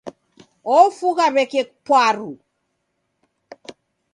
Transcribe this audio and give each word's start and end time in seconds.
Ofugha 0.77 1.25
w'eke 1.33 1.61
pwaru. 1.85 2.31